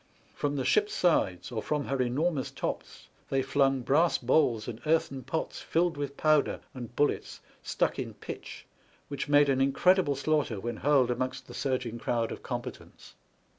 From 0.33 0.55
the 0.55 0.65
ship's 0.65 0.95
sides, 0.95 1.51
or 1.51 1.61
from 1.61 1.85
her 1.85 2.01
enormous 2.01 2.49
tops, 2.49 3.07
they 3.29 3.43
flung 3.43 3.81
brass 3.81 4.17
balls 4.17 4.67
and 4.67 4.81
earthen 4.87 5.21
pots 5.21 5.61
filled 5.61 5.95
with 5.95 6.17
powder 6.17 6.59
and 6.73 6.95
bullets 6.95 7.39
stuck 7.61 7.99
in 7.99 8.15
pitch, 8.15 8.65
which 9.09 9.29
made 9.29 9.47
an 9.47 9.61
incredible 9.61 10.15
slaughter 10.15 10.59
when 10.59 10.77
hurled 10.77 11.11
amongst 11.11 11.45
the 11.45 11.53
surging 11.53 11.99
crowd 11.99 12.31
of 12.31 12.41
combatants. 12.41 13.13